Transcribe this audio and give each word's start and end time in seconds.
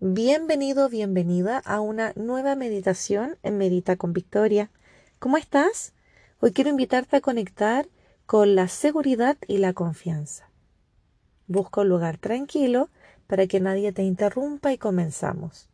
Bienvenido, 0.00 0.88
bienvenida 0.88 1.58
a 1.58 1.80
una 1.80 2.12
nueva 2.14 2.54
meditación 2.54 3.36
en 3.42 3.58
Medita 3.58 3.96
con 3.96 4.12
Victoria. 4.12 4.70
¿Cómo 5.18 5.38
estás? 5.38 5.92
Hoy 6.38 6.52
quiero 6.52 6.70
invitarte 6.70 7.16
a 7.16 7.20
conectar 7.20 7.88
con 8.24 8.54
la 8.54 8.68
seguridad 8.68 9.36
y 9.48 9.58
la 9.58 9.72
confianza. 9.72 10.52
Busca 11.48 11.80
un 11.80 11.88
lugar 11.88 12.16
tranquilo 12.16 12.90
para 13.26 13.48
que 13.48 13.58
nadie 13.58 13.90
te 13.90 14.04
interrumpa 14.04 14.72
y 14.72 14.78
comenzamos. 14.78 15.68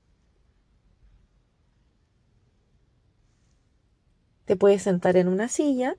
Te 4.47 4.57
puedes 4.57 4.81
sentar 4.81 5.19
en 5.19 5.29
una 5.29 5.49
silla 5.49 5.99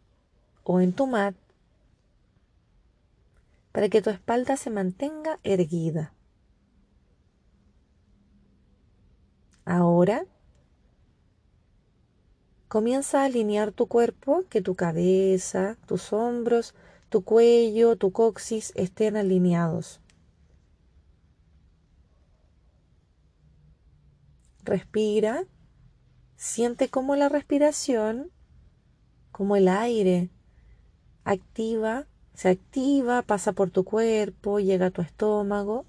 o 0.64 0.82
en 0.82 0.94
tu 0.94 1.06
mat 1.06 1.36
para 3.72 3.88
que 3.88 4.02
tu 4.02 4.10
espalda 4.10 4.58
se 4.58 4.72
mantenga 4.72 5.38
erguida. 5.44 6.15
Ahora 9.66 10.26
comienza 12.68 13.22
a 13.22 13.26
alinear 13.26 13.72
tu 13.72 13.88
cuerpo, 13.88 14.44
que 14.50 14.62
tu 14.62 14.76
cabeza, 14.76 15.78
tus 15.88 16.14
hombros, 16.14 16.76
tu 17.10 17.24
cuello, 17.24 17.96
tu 17.96 18.12
coxis 18.12 18.72
estén 18.76 19.18
alineados. 19.18 20.02
Respira, 24.64 25.46
siente 26.36 26.90
cómo 26.90 27.16
la 27.16 27.30
respiración, 27.30 28.32
como 29.32 29.56
el 29.56 29.68
aire, 29.68 30.30
activa, 31.24 32.08
se 32.34 32.50
activa, 32.50 33.22
pasa 33.22 33.54
por 33.54 33.70
tu 33.70 33.84
cuerpo, 33.84 34.60
llega 34.60 34.88
a 34.88 34.92
tu 34.92 35.02
estómago, 35.02 35.86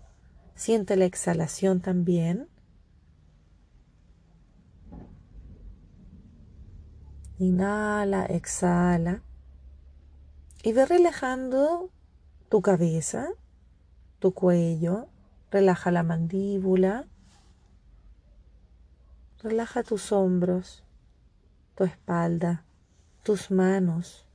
siente 0.55 0.97
la 0.97 1.07
exhalación 1.07 1.81
también. 1.81 2.49
Inhala, 7.39 8.25
exhala. 8.27 9.23
Y 10.63 10.73
ve 10.73 10.87
relajando 10.87 11.91
tu 12.49 12.63
cabeza, 12.63 13.29
tu 14.19 14.33
cuello. 14.33 15.09
Relaja 15.51 15.91
la 15.91 16.03
mandíbula. 16.03 17.07
Relaja 19.43 19.83
tus 19.83 20.13
hombros, 20.13 20.83
tu 21.75 21.85
espalda, 21.85 22.65
tus 23.23 23.51
manos. 23.51 24.27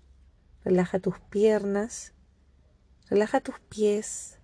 Relaja 0.63 0.99
tus 0.99 1.19
piernas. 1.19 2.13
Relaja 3.09 3.41
tus 3.41 3.59
pies. 3.59 4.39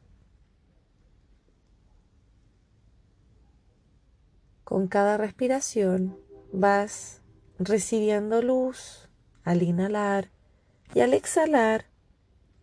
Con 4.63 4.87
cada 4.87 5.15
respiración 5.15 6.17
vas 6.51 7.21
recibiendo 7.59 8.41
luz 8.41 9.09
al 9.43 9.63
inhalar 9.63 10.29
y 10.93 11.01
al 11.01 11.13
exhalar 11.13 11.85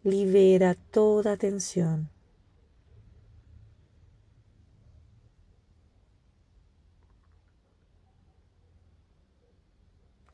libera 0.02 0.74
toda 0.74 1.36
tensión. 1.36 2.10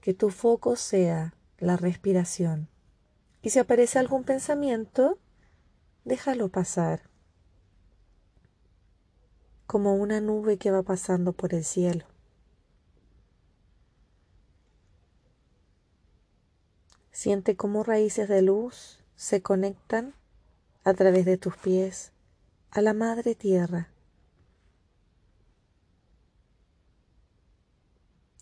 Que 0.01 0.15
tu 0.15 0.31
foco 0.31 0.77
sea 0.77 1.35
la 1.59 1.77
respiración. 1.77 2.69
Y 3.43 3.51
si 3.51 3.59
aparece 3.59 3.99
algún 3.99 4.25
pensamiento, 4.25 5.19
déjalo 6.05 6.49
pasar, 6.49 7.03
como 9.67 9.95
una 9.95 10.21
nube 10.21 10.59
que 10.59 10.71
va 10.71 10.83
pasando 10.83 11.33
por 11.33 11.55
el 11.55 11.65
cielo. 11.65 12.10
Siente 17.21 17.55
cómo 17.55 17.83
raíces 17.83 18.31
de 18.31 18.41
luz 18.41 19.05
se 19.15 19.43
conectan 19.43 20.15
a 20.85 20.95
través 20.95 21.27
de 21.27 21.37
tus 21.37 21.55
pies 21.55 22.13
a 22.71 22.81
la 22.81 22.95
madre 22.95 23.35
tierra. 23.35 23.91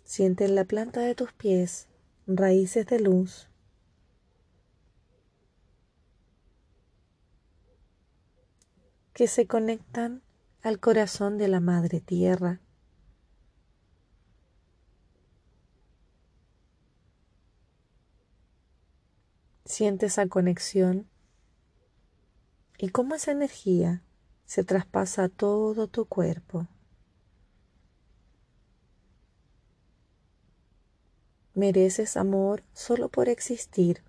Siente 0.04 0.44
en 0.44 0.54
la 0.54 0.64
planta 0.64 1.00
de 1.00 1.16
tus 1.16 1.32
pies 1.32 1.88
raíces 2.28 2.86
de 2.86 3.00
luz. 3.00 3.48
que 9.12 9.26
se 9.26 9.48
conectan 9.48 10.22
al 10.62 10.78
corazón 10.78 11.36
de 11.36 11.48
la 11.48 11.58
madre 11.58 12.00
tierra. 12.00 12.60
Siente 19.78 20.06
esa 20.06 20.26
conexión 20.26 21.08
y 22.78 22.88
cómo 22.88 23.14
esa 23.14 23.30
energía 23.30 24.02
se 24.44 24.64
traspasa 24.64 25.22
a 25.22 25.28
todo 25.28 25.86
tu 25.86 26.04
cuerpo. 26.06 26.66
Mereces 31.54 32.16
amor 32.16 32.64
solo 32.72 33.08
por 33.08 33.28
existir. 33.28 34.02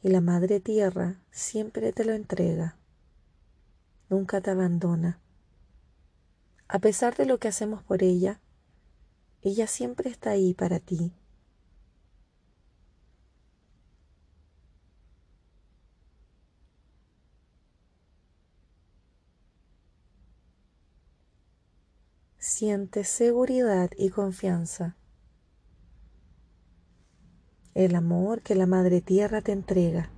Y 0.00 0.10
la 0.10 0.20
Madre 0.20 0.60
Tierra 0.60 1.20
siempre 1.32 1.92
te 1.92 2.04
lo 2.04 2.12
entrega. 2.12 2.78
Nunca 4.08 4.40
te 4.40 4.52
abandona. 4.52 5.18
A 6.68 6.78
pesar 6.78 7.16
de 7.16 7.26
lo 7.26 7.38
que 7.38 7.48
hacemos 7.48 7.82
por 7.82 8.04
ella, 8.04 8.40
ella 9.42 9.66
siempre 9.66 10.08
está 10.08 10.30
ahí 10.30 10.54
para 10.54 10.78
ti 10.78 11.12
siente 22.44 23.04
seguridad 23.04 23.90
y 23.96 24.10
confianza. 24.10 24.98
El 27.72 27.94
amor 27.94 28.42
que 28.42 28.54
la 28.54 28.66
Madre 28.66 29.00
Tierra 29.00 29.40
te 29.40 29.52
entrega. 29.52 30.12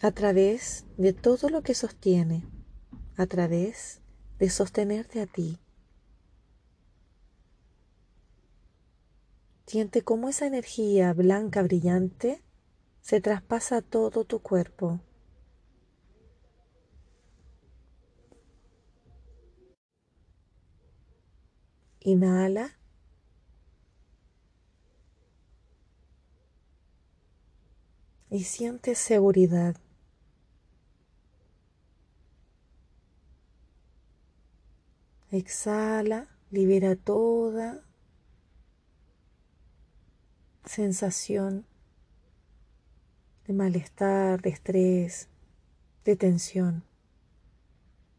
A 0.00 0.12
través 0.12 0.86
de 0.98 1.12
todo 1.12 1.48
lo 1.48 1.62
que 1.62 1.74
sostiene, 1.74 2.46
a 3.16 3.26
través 3.26 4.00
de 4.38 4.50
sostenerte 4.50 5.20
a 5.20 5.26
ti. 5.26 5.58
Siente 9.66 10.02
cómo 10.02 10.28
esa 10.28 10.46
energía 10.46 11.12
blanca 11.12 11.60
brillante 11.62 12.40
se 13.00 13.20
traspasa 13.20 13.82
todo 13.82 14.24
tu 14.24 14.38
cuerpo 14.38 15.00
Inhala. 22.10 22.76
Y 28.30 28.44
siente 28.44 28.94
seguridad. 28.94 29.76
Exhala, 35.30 36.28
libera 36.50 36.96
toda 36.96 37.84
sensación 40.64 41.64
de 43.46 43.52
malestar, 43.52 44.42
de 44.42 44.50
estrés, 44.50 45.28
de 46.04 46.16
tensión. 46.16 46.84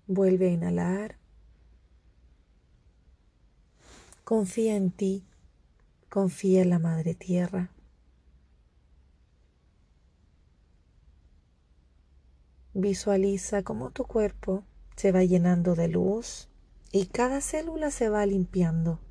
Vuelve 0.08 0.48
a 0.48 0.52
inhalar. 0.52 1.21
Confía 4.32 4.78
en 4.78 4.92
ti, 4.92 5.26
confía 6.08 6.62
en 6.62 6.70
la 6.70 6.80
Madre 6.80 7.16
Tierra. 7.16 7.70
Visualiza 12.74 13.62
cómo 13.64 13.90
tu 13.90 14.06
cuerpo 14.06 14.64
se 14.96 15.12
va 15.12 15.26
llenando 15.26 15.76
de 15.76 15.90
luz 15.90 16.48
y 16.94 17.08
cada 17.08 17.42
célula 17.42 17.92
se 17.92 18.08
va 18.08 18.26
limpiando 18.26 19.02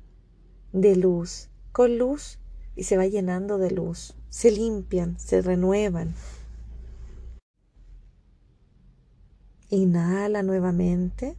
de 0.73 0.95
luz, 0.95 1.49
con 1.71 1.99
luz 1.99 2.39
y 2.75 2.85
se 2.85 2.97
va 2.97 3.05
llenando 3.05 3.59
de 3.59 3.69
luz. 3.69 4.15
Se 4.29 4.49
limpian, 4.49 5.19
se 5.19 5.43
renuevan. 5.43 6.15
Inhala 9.69 10.41
nuevamente. 10.41 11.37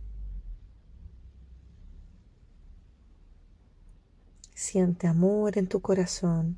Siente 4.64 5.08
amor 5.08 5.58
en 5.58 5.66
tu 5.66 5.80
corazón. 5.80 6.56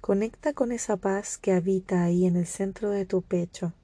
Conecta 0.00 0.54
con 0.54 0.72
esa 0.72 0.96
paz 0.96 1.38
que 1.38 1.52
habita 1.52 2.02
ahí 2.02 2.26
en 2.26 2.34
el 2.34 2.46
centro 2.46 2.90
de 2.90 3.06
tu 3.06 3.22
pecho. 3.22 3.74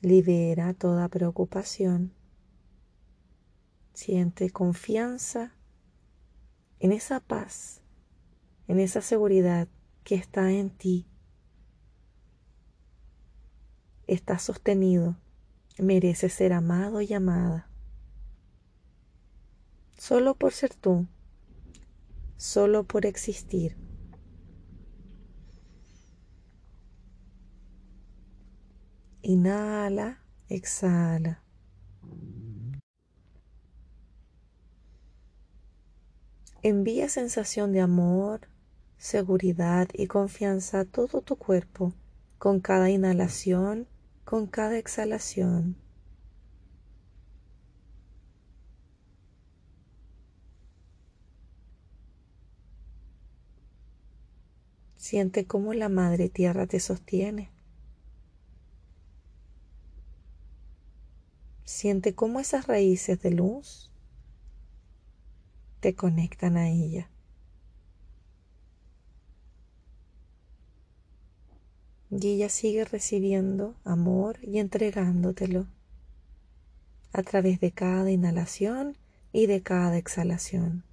Libera 0.00 0.72
toda 0.72 1.08
preocupación. 1.08 2.12
Siente 3.92 4.50
confianza 4.50 5.52
en 6.78 6.92
esa 6.92 7.18
paz, 7.18 7.82
en 8.68 8.78
esa 8.78 9.00
seguridad 9.00 9.66
que 10.04 10.14
está 10.14 10.52
en 10.52 10.70
ti. 10.70 11.08
Estás 14.06 14.42
sostenido, 14.44 15.16
mereces 15.76 16.32
ser 16.34 16.52
amado 16.52 17.00
y 17.00 17.12
amada. 17.12 17.71
Solo 19.98 20.34
por 20.34 20.52
ser 20.52 20.74
tú, 20.74 21.06
solo 22.36 22.84
por 22.84 23.06
existir. 23.06 23.76
Inhala, 29.22 30.18
exhala. 30.48 31.42
Envía 36.64 37.08
sensación 37.08 37.72
de 37.72 37.80
amor, 37.80 38.48
seguridad 38.96 39.88
y 39.92 40.06
confianza 40.06 40.80
a 40.80 40.84
todo 40.84 41.20
tu 41.20 41.34
cuerpo 41.34 41.92
con 42.38 42.60
cada 42.60 42.88
inhalación, 42.88 43.88
con 44.24 44.46
cada 44.46 44.78
exhalación. 44.78 45.81
Siente 55.02 55.48
cómo 55.48 55.74
la 55.74 55.88
Madre 55.88 56.28
Tierra 56.28 56.68
te 56.68 56.78
sostiene. 56.78 57.50
Siente 61.64 62.14
cómo 62.14 62.38
esas 62.38 62.68
raíces 62.68 63.20
de 63.20 63.32
luz 63.32 63.90
te 65.80 65.96
conectan 65.96 66.56
a 66.56 66.70
ella. 66.70 67.10
Y 72.08 72.28
ella 72.28 72.48
sigue 72.48 72.84
recibiendo 72.84 73.74
amor 73.82 74.38
y 74.40 74.60
entregándotelo 74.60 75.66
a 77.12 77.24
través 77.24 77.58
de 77.58 77.72
cada 77.72 78.08
inhalación 78.08 78.96
y 79.32 79.46
de 79.46 79.62
cada 79.62 79.98
exhalación. 79.98 80.84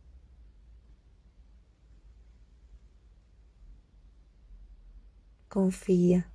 Confía. 5.49 6.31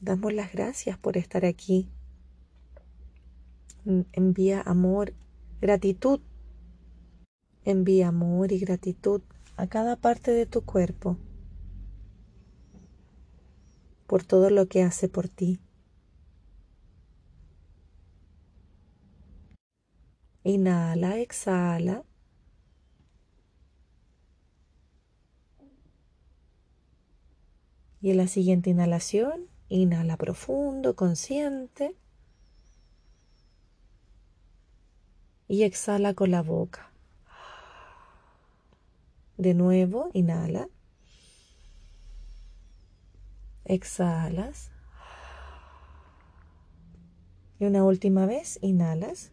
Damos 0.00 0.34
las 0.34 0.52
gracias 0.52 0.98
por 0.98 1.16
estar 1.16 1.46
aquí. 1.46 1.88
Envía 4.12 4.60
amor, 4.60 5.14
gratitud. 5.60 6.20
Envía 7.64 8.08
amor 8.08 8.52
y 8.52 8.58
gratitud 8.58 9.22
a 9.56 9.66
cada 9.66 9.96
parte 9.96 10.30
de 10.30 10.44
tu 10.44 10.60
cuerpo 10.62 11.16
por 14.06 14.22
todo 14.22 14.50
lo 14.50 14.66
que 14.66 14.82
hace 14.82 15.08
por 15.08 15.28
ti. 15.28 15.58
Inhala, 20.46 21.18
exhala. 21.18 22.04
Y 28.00 28.10
en 28.12 28.16
la 28.18 28.28
siguiente 28.28 28.70
inhalación, 28.70 29.48
Inhala 29.68 30.16
profundo, 30.16 30.94
consciente. 30.94 31.96
Y 35.48 35.64
exhala 35.64 36.14
con 36.14 36.30
la 36.30 36.42
boca. 36.42 36.92
De 39.36 39.54
nuevo, 39.54 40.10
inhala. 40.12 40.68
Exhalas. 43.64 44.70
Y 47.58 47.64
una 47.64 47.84
última 47.84 48.26
vez, 48.26 48.58
inhalas. 48.62 49.32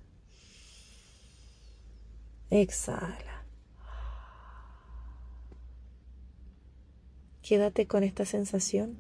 Exhala. 2.56 3.48
Quédate 7.42 7.88
con 7.88 8.04
esta 8.04 8.26
sensación 8.26 8.96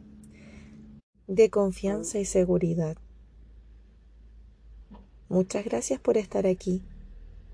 de 1.27 1.51
confianza 1.51 2.17
y 2.17 2.25
seguridad. 2.25 2.97
Muchas 5.29 5.65
gracias 5.65 5.99
por 5.99 6.17
estar 6.17 6.47
aquí. 6.47 6.81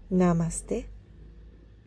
Namaste. 0.10 0.88